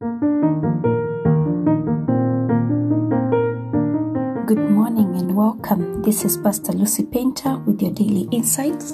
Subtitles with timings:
[0.00, 0.10] Good
[4.70, 6.02] morning and welcome.
[6.02, 8.92] This is Pastor Lucy Painter with your daily insights.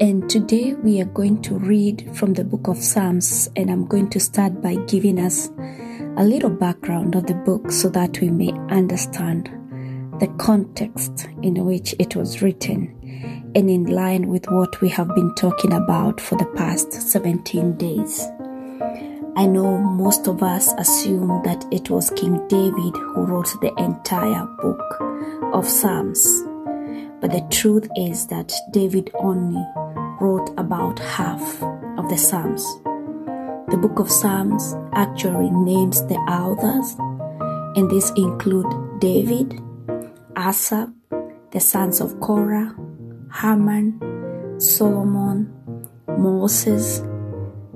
[0.00, 4.10] And today we are going to read from the book of Psalms, and I'm going
[4.10, 5.48] to start by giving us
[6.16, 9.48] a little background of the book so that we may understand
[10.18, 15.32] the context in which it was written and in line with what we have been
[15.36, 18.26] talking about for the past 17 days.
[19.38, 24.46] I know most of us assume that it was King David who wrote the entire
[24.62, 24.80] book
[25.52, 26.42] of Psalms.
[27.20, 29.62] But the truth is that David only
[30.22, 31.62] wrote about half
[31.98, 32.64] of the Psalms.
[33.68, 36.96] The book of Psalms actually names the authors,
[37.76, 39.60] and these include David,
[40.34, 40.88] Asaph,
[41.50, 42.74] the sons of Korah,
[43.42, 44.00] Heman,
[44.58, 45.52] Solomon,
[46.08, 47.02] Moses,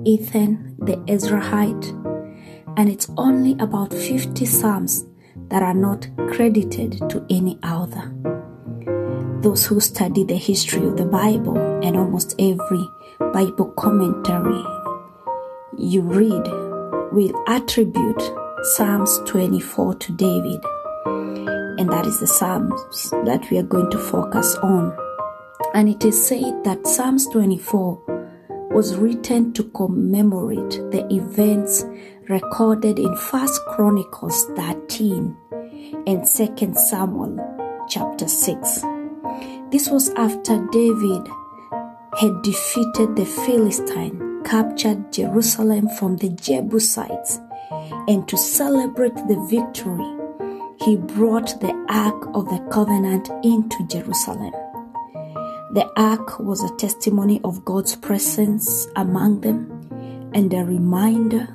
[0.03, 1.89] Ethan the Ezrahite,
[2.77, 5.05] and it's only about 50 Psalms
[5.49, 8.11] that are not credited to any author.
[9.41, 12.87] Those who study the history of the Bible and almost every
[13.33, 14.63] Bible commentary
[15.77, 16.47] you read
[17.11, 18.21] will attribute
[18.63, 20.63] Psalms 24 to David,
[21.79, 24.95] and that is the Psalms that we are going to focus on.
[25.73, 28.20] And it is said that Psalms 24
[28.73, 31.85] was written to commemorate the events
[32.29, 35.35] recorded in 1 Chronicles 13
[36.07, 38.83] and 2 Samuel chapter 6.
[39.71, 41.27] This was after David
[42.19, 47.39] had defeated the Philistine, captured Jerusalem from the Jebusites,
[48.07, 50.17] and to celebrate the victory,
[50.85, 54.53] he brought the Ark of the Covenant into Jerusalem.
[55.73, 61.47] The ark was a testimony of God's presence among them and a reminder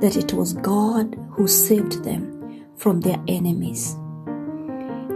[0.00, 3.94] that it was God who saved them from their enemies.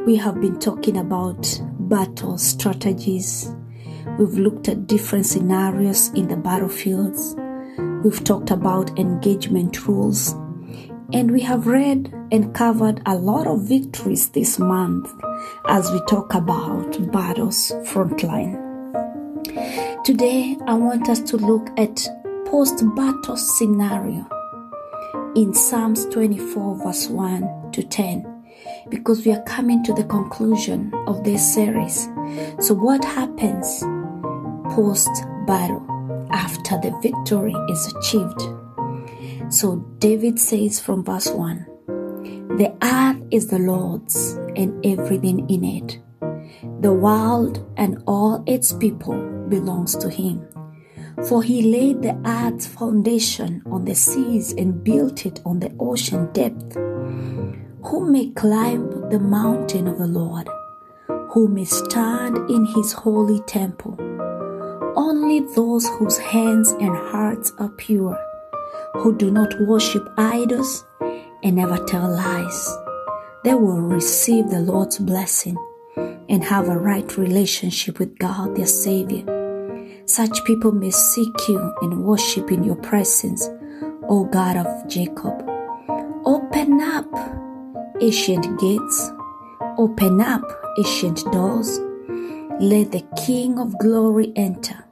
[0.06, 3.52] We have been talking about battle strategies.
[4.16, 7.34] We've looked at different scenarios in the battlefields.
[8.04, 10.36] We've talked about engagement rules.
[11.12, 15.12] And we have read and covered a lot of victories this month
[15.66, 18.54] as we talk about battles frontline.
[20.04, 22.06] Today, I want us to look at
[22.46, 24.24] post battle scenario
[25.34, 28.44] in Psalms 24, verse 1 to 10,
[28.88, 32.08] because we are coming to the conclusion of this series.
[32.60, 33.82] So, what happens
[34.76, 35.10] post
[35.48, 35.84] battle
[36.30, 38.69] after the victory is achieved?
[39.50, 41.66] So David says from verse 1
[42.56, 45.98] The earth is the Lord's and everything in it.
[46.80, 49.18] The world and all its people
[49.48, 50.46] belongs to him.
[51.26, 56.32] For he laid the earth's foundation on the seas and built it on the ocean
[56.32, 56.76] depth.
[56.76, 60.48] Who may climb the mountain of the Lord?
[61.32, 63.96] Who may stand in his holy temple?
[64.94, 68.16] Only those whose hands and hearts are pure
[68.94, 70.84] who do not worship idols
[71.42, 72.76] and never tell lies.
[73.44, 75.56] They will receive the Lord's blessing
[76.28, 79.24] and have a right relationship with God, their Savior.
[80.06, 83.48] Such people may seek you and worship in your presence,
[84.08, 85.48] O God of Jacob.
[86.24, 87.06] Open up
[88.00, 89.10] ancient gates,
[89.78, 90.42] open up
[90.78, 91.78] ancient doors.
[92.60, 94.84] Let the King of glory enter.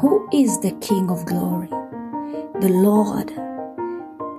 [0.00, 1.68] Who is the King of glory?
[2.60, 3.28] The Lord,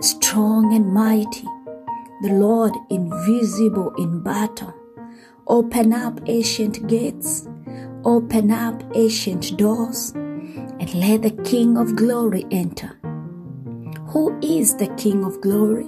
[0.04, 1.48] strong and mighty,
[2.24, 4.74] the Lord invisible in battle.
[5.46, 7.48] Open up ancient gates,
[8.04, 13.00] open up ancient doors, and let the King of glory enter.
[14.08, 15.86] Who is the King of glory?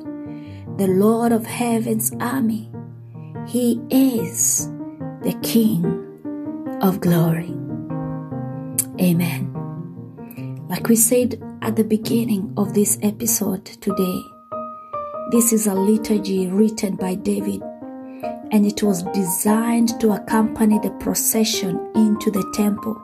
[0.77, 2.71] The Lord of heaven's army.
[3.47, 4.67] He is
[5.23, 5.83] the King
[6.83, 7.55] of glory.
[9.01, 9.55] Amen.
[10.69, 14.21] Like we said at the beginning of this episode today.
[15.31, 17.61] This is a liturgy written by David,
[18.51, 22.99] and it was designed to accompany the procession into the temple.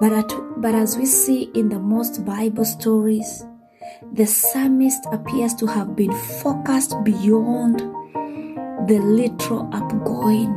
[0.00, 3.44] But, at, but as we see in the most Bible stories,
[4.12, 6.12] the psalmist appears to have been
[6.42, 7.78] focused beyond
[8.88, 10.52] the literal upgoing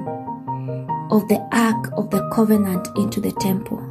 [1.12, 3.89] of the Ark of the Covenant into the temple.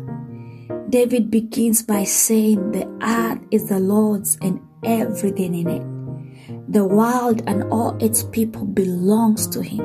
[0.88, 6.72] David begins by saying, The earth is the Lord's and everything in it.
[6.72, 9.82] The world and all its people belongs to him.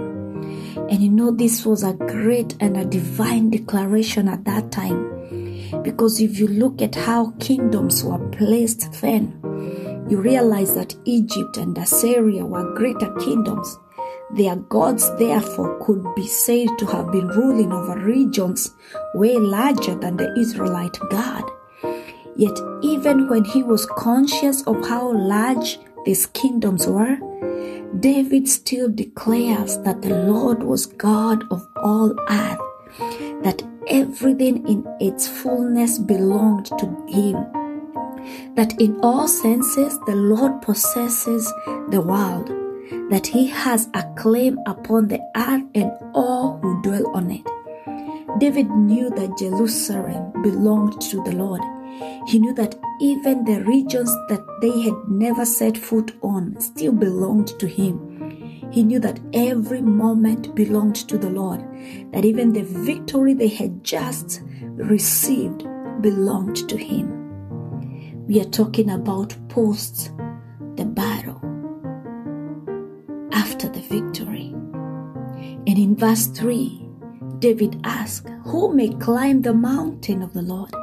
[0.89, 5.81] And you know, this was a great and a divine declaration at that time.
[5.83, 9.41] Because if you look at how kingdoms were placed then,
[10.09, 13.77] you realize that Egypt and Assyria were greater kingdoms.
[14.31, 18.71] Their gods, therefore, could be said to have been ruling over regions
[19.13, 21.43] way larger than the Israelite God.
[22.35, 27.17] Yet, even when he was conscious of how large these kingdoms were,
[27.99, 32.59] David still declares that the Lord was God of all earth,
[33.43, 37.35] that everything in its fullness belonged to him,
[38.55, 41.45] that in all senses the Lord possesses
[41.89, 42.49] the world,
[43.09, 47.47] that he has a claim upon the earth and all who dwell on it.
[48.39, 51.61] David knew that Jerusalem belonged to the Lord.
[52.27, 57.59] He knew that even the regions that they had never set foot on still belonged
[57.59, 58.69] to him.
[58.71, 61.61] He knew that every moment belonged to the Lord,
[62.11, 65.63] that even the victory they had just received
[66.01, 68.25] belonged to him.
[68.25, 70.11] We are talking about post
[70.75, 71.39] the battle,
[73.63, 74.51] after the victory.
[75.67, 76.85] And in verse 3,
[77.39, 80.73] David asked, Who may climb the mountain of the Lord?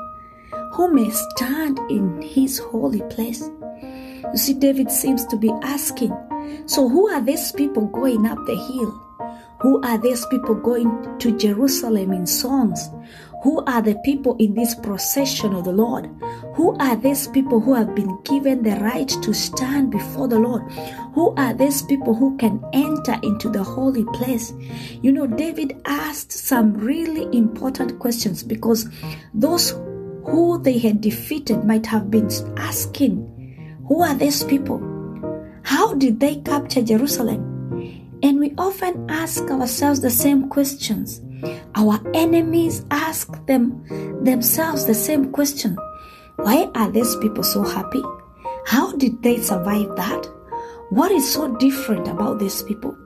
[0.72, 3.42] Who may stand in his holy place?
[3.82, 6.16] You see, David seems to be asking,
[6.66, 8.90] So who are these people going up the hill?
[9.60, 12.88] Who are these people going to Jerusalem in songs?
[13.42, 16.10] Who are the people in this procession of the Lord?
[16.54, 20.70] Who are these people who have been given the right to stand before the Lord?
[21.14, 24.52] Who are these people who can enter into the holy place?
[25.00, 28.88] You know, David asked some really important questions because
[29.32, 32.28] those who they had defeated might have been
[32.58, 34.80] asking, Who are these people?
[35.62, 37.46] How did they capture Jerusalem?
[38.22, 41.22] And we often ask ourselves the same questions.
[41.74, 43.84] Our enemies ask them
[44.24, 45.76] themselves the same question.
[46.36, 48.02] Why are these people so happy?
[48.66, 50.26] How did they survive that?
[50.90, 52.96] What is so different about these people?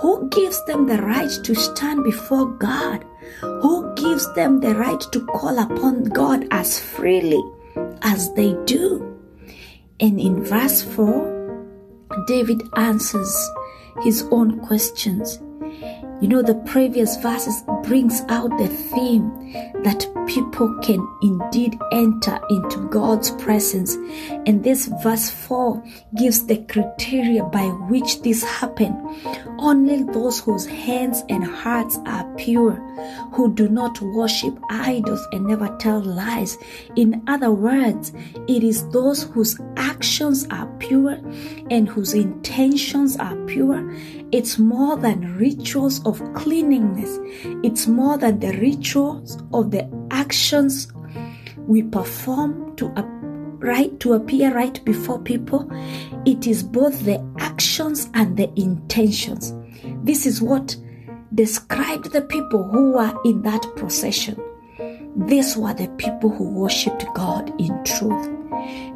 [0.00, 3.04] Who gives them the right to stand before God?
[3.40, 7.42] Who gives them the right to call upon God as freely
[8.02, 9.18] as they do?
[10.00, 11.40] And in verse 4,
[12.26, 13.50] David answers
[14.02, 15.38] his own questions.
[16.20, 19.52] You know, the previous verses brings out the theme
[19.82, 23.94] that people can indeed enter into God's presence.
[24.46, 25.82] And this verse 4
[26.16, 28.96] gives the criteria by which this happened.
[29.58, 32.74] Only those whose hands and hearts are pure,
[33.32, 36.58] who do not worship idols and never tell lies.
[36.96, 38.12] In other words,
[38.46, 41.18] it is those whose actions are pure
[41.70, 43.90] and whose intentions are pure.
[44.32, 47.18] It's more than rituals of cleanliness.
[47.62, 50.92] It's more than the rituals of the actions
[51.66, 52.88] we perform to
[53.60, 55.70] right to appear right before people.
[56.26, 59.54] It is both the actions and the intentions.
[60.02, 60.76] This is what
[61.34, 64.40] described the people who were in that procession.
[65.16, 68.28] These were the people who worshipped God in truth.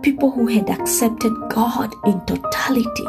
[0.02, 3.06] People who had accepted God in totality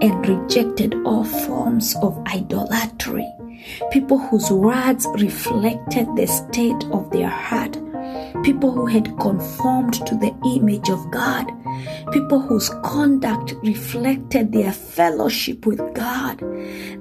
[0.00, 3.26] and rejected all forms of idolatry.
[3.90, 7.78] People whose words reflected the state of their heart.
[8.42, 11.50] People who had conformed to the image of God.
[12.12, 16.38] People whose conduct reflected their fellowship with God.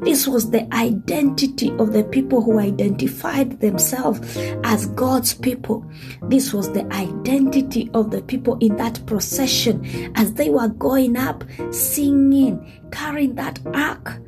[0.01, 5.85] This was the identity of the people who identified themselves as God's people.
[6.23, 11.43] This was the identity of the people in that procession as they were going up,
[11.71, 14.19] singing, carrying that ark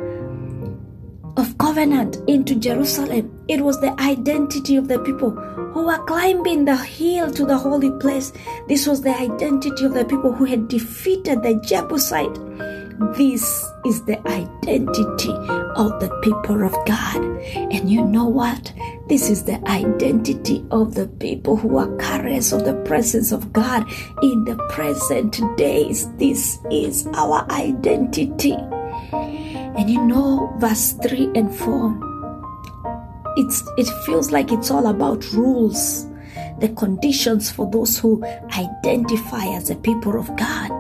[1.38, 3.32] of covenant into Jerusalem.
[3.48, 7.92] It was the identity of the people who were climbing the hill to the holy
[8.00, 8.32] place.
[8.68, 12.40] This was the identity of the people who had defeated the Jebusite.
[13.18, 15.32] This is the identity
[15.76, 17.22] of the people of God.
[17.74, 18.74] And you know what?
[19.10, 23.86] This is the identity of the people who are carriers of the presence of God
[24.22, 26.10] in the present days.
[26.16, 28.58] This is our identity.
[29.78, 36.08] And you know, verse 3 and 4, it's, it feels like it's all about rules,
[36.60, 38.24] the conditions for those who
[38.58, 40.72] identify as the people of God.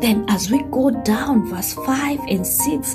[0.00, 2.94] Then, as we go down, verse 5 and 6,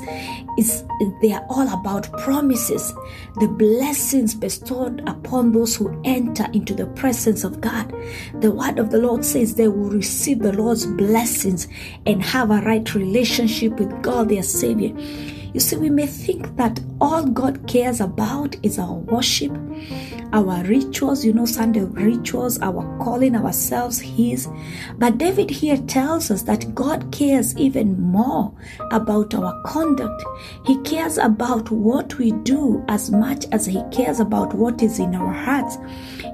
[1.22, 2.92] they are all about promises,
[3.38, 7.92] the blessings bestowed upon those who enter into the presence of God.
[8.40, 11.68] The word of the Lord says they will receive the Lord's blessings
[12.06, 14.94] and have a right relationship with God, their Savior.
[15.52, 19.52] You see, we may think that all God cares about is our worship,
[20.32, 24.48] our rituals, you know, Sunday rituals, our calling ourselves His.
[24.98, 28.52] But David here tells us that God cares even more
[28.92, 30.22] about our conduct.
[30.66, 35.14] He cares about what we do as much as He cares about what is in
[35.14, 35.78] our hearts.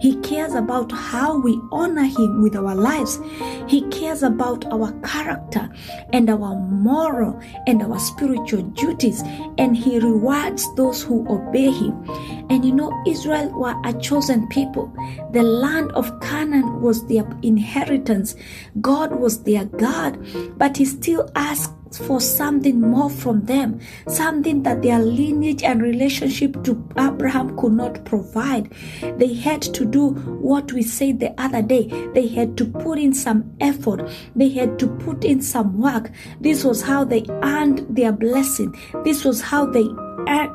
[0.00, 3.20] He cares about how we honor Him with our lives.
[3.66, 5.68] He cares about our character
[6.12, 9.22] and our moral and our spiritual duties.
[9.58, 12.04] And He rewards those who obey Him.
[12.50, 14.92] And you know, Israel were a chosen people.
[15.32, 18.36] The land of Canaan was their inheritance.
[18.80, 20.18] God was their God.
[20.58, 26.62] But He still asked for something more from them, something that their lineage and relationship
[26.64, 28.72] to Abraham could not provide.
[29.18, 31.88] They had to do what we said the other day.
[32.14, 36.10] They had to put in some effort, they had to put in some work.
[36.40, 38.74] This was how they earned their blessing,
[39.04, 39.86] this was how they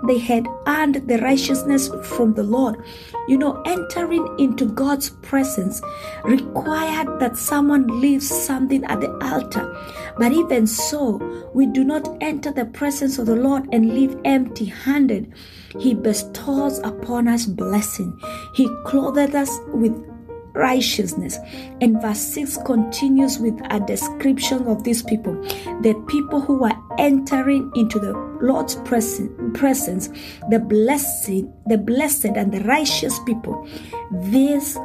[0.03, 2.83] they had earned the righteousness from the Lord.
[3.27, 5.81] You know, entering into God's presence
[6.23, 9.73] required that someone leaves something at the altar.
[10.17, 11.17] But even so,
[11.53, 15.33] we do not enter the presence of the Lord and leave empty handed.
[15.79, 18.19] He bestows upon us blessing.
[18.53, 20.10] He clothed us with
[20.53, 21.37] righteousness.
[21.81, 25.33] And verse 6 continues with a description of these people
[25.81, 30.07] the people who are entering into the Lord's presence,
[30.49, 33.67] the blessed, the blessed and the righteous people.
[34.11, 34.77] This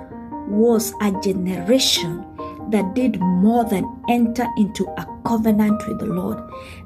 [0.48, 2.24] was a generation
[2.70, 6.38] that did more than enter into a covenant with the Lord.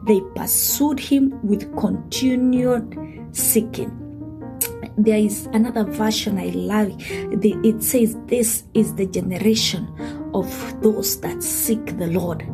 [0.06, 2.96] They pursued him with continued
[3.32, 4.10] seeking
[5.04, 6.95] there is another version I love.
[6.99, 9.88] It says, This is the generation
[10.35, 12.47] of those that seek the Lord.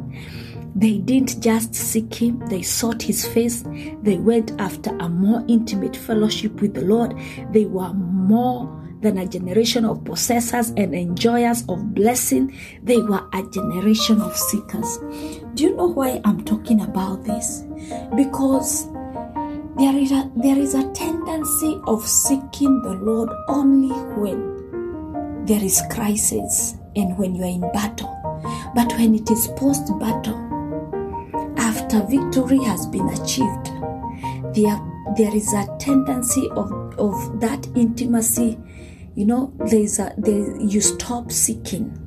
[0.75, 3.65] They didn't just seek Him, they sought His face.
[4.03, 7.19] They went after a more intimate fellowship with the Lord.
[7.51, 12.55] They were more than a generation of possessors and enjoyers of blessing.
[12.83, 14.99] They were a generation of seekers.
[15.55, 17.65] Do you know why I'm talking about this?
[18.15, 18.87] Because
[19.79, 25.83] there is, a, there is a tendency of seeking the Lord only when there is
[25.91, 28.13] crisis and when you are in battle.
[28.75, 30.37] But when it is post battle,
[31.59, 33.71] after victory has been achieved,
[34.55, 34.81] there,
[35.17, 38.59] there is a tendency of, of that intimacy.
[39.15, 42.03] You know, there's a, there, you stop seeking.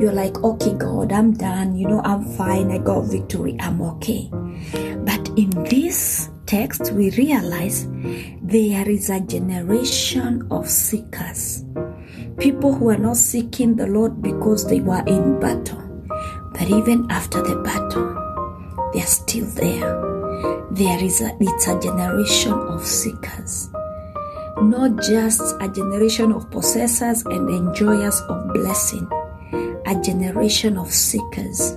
[0.00, 1.76] You're like, okay, God, I'm done.
[1.76, 2.70] You know, I'm fine.
[2.70, 3.56] I got victory.
[3.60, 4.28] I'm okay.
[4.32, 7.88] But in this text, we realize
[8.42, 11.64] there is a generation of seekers.
[12.38, 15.80] People who are not seeking the Lord because they were in battle.
[16.52, 18.14] But even after the battle,
[18.92, 20.68] they are still there.
[20.70, 23.70] There is a, it's a generation of seekers.
[24.62, 29.08] Not just a generation of possessors and enjoyers of blessing,
[29.86, 31.76] a generation of seekers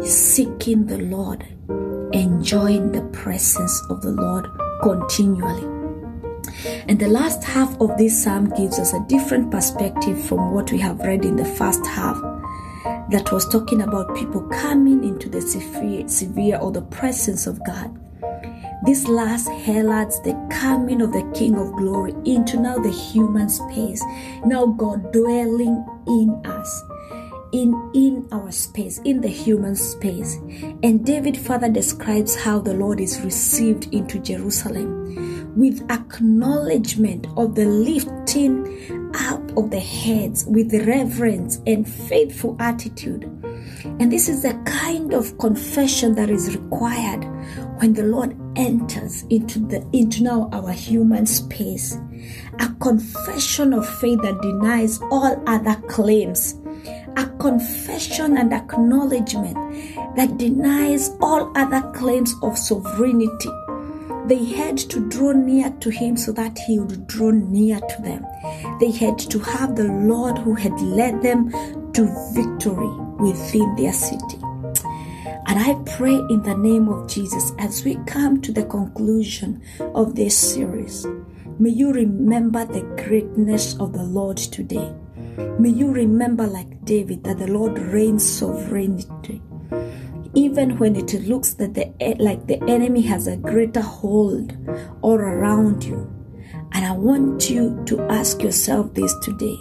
[0.00, 1.44] seeking the Lord
[2.16, 4.48] enjoying the presence of the Lord
[4.82, 5.64] continually.
[6.88, 10.78] And the last half of this psalm gives us a different perspective from what we
[10.78, 12.16] have read in the first half
[13.10, 17.94] that was talking about people coming into the severe, or the presence of God.
[18.84, 24.02] This last heralds the coming of the King of Glory into now the human space,
[24.44, 26.82] now God dwelling in us
[27.52, 30.36] in in our space in the human space.
[30.82, 37.64] And david further describes how the lord is received into jerusalem with acknowledgement of the
[37.64, 43.24] lifting up of the heads with reverence and faithful attitude.
[43.98, 47.24] And this is the kind of confession that is required
[47.78, 51.98] when the lord enters into the into now our human space.
[52.60, 56.54] A confession of faith that denies all other claims
[57.16, 59.56] a confession and acknowledgement
[60.16, 63.50] that denies all other claims of sovereignty.
[64.26, 68.26] They had to draw near to him so that he would draw near to them.
[68.80, 71.50] They had to have the Lord who had led them
[71.92, 74.38] to victory within their city.
[75.48, 79.62] And I pray in the name of Jesus as we come to the conclusion
[79.94, 81.06] of this series,
[81.58, 84.92] may you remember the greatness of the Lord today.
[85.58, 89.42] May you remember, like David, that the Lord reigns sovereignty.
[90.34, 94.56] Even when it looks that the like the enemy has a greater hold
[95.02, 96.12] all around you.
[96.72, 99.58] And I want you to ask yourself this today.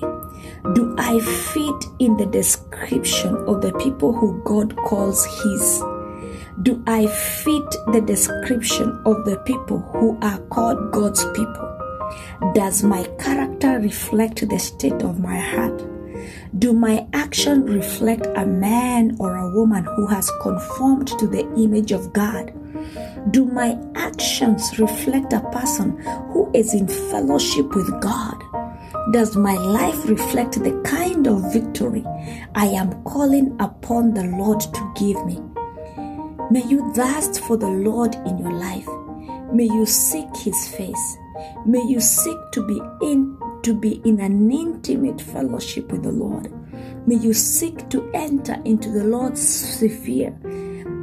[0.74, 5.84] Do I fit in the description of the people who God calls His?
[6.62, 11.65] Do I fit the description of the people who are called God's people?
[12.54, 15.84] Does my character reflect the state of my heart?
[16.58, 21.92] Do my action reflect a man or a woman who has conformed to the image
[21.92, 22.54] of God?
[23.32, 25.98] Do my actions reflect a person
[26.32, 28.42] who is in fellowship with God?
[29.12, 32.04] Does my life reflect the kind of victory
[32.56, 35.40] I am calling upon the Lord to give me?
[36.52, 38.88] May you thirst for the Lord in your life.
[39.52, 41.18] May you seek his face.
[41.66, 46.54] May you seek to be in to be in an intimate fellowship with the Lord.
[47.08, 50.32] May you seek to enter into the Lord's sphere.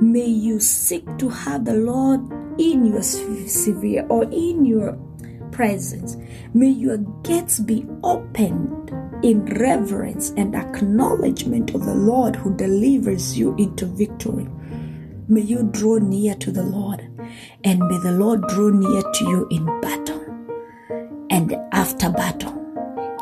[0.01, 2.21] May you seek to have the Lord
[2.61, 4.93] in your sphere or in your
[5.51, 6.17] presence.
[6.55, 8.91] May your gates be opened
[9.25, 14.49] in reverence and acknowledgement of the Lord who delivers you into victory.
[15.29, 17.01] May you draw near to the Lord,
[17.65, 20.02] and may the Lord draw near to you in battle
[21.33, 22.53] and after battle.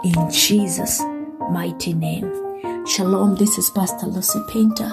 [0.02, 1.00] In Jesus'
[1.50, 2.28] mighty name.
[2.84, 4.90] Shalom, this is Pastor Lucy Painter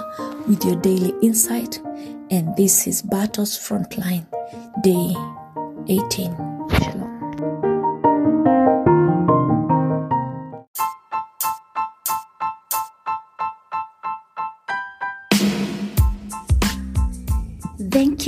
[0.48, 1.80] with your daily insight,
[2.30, 4.28] and this is Battles Frontline,
[4.84, 5.16] day
[5.88, 6.97] 18.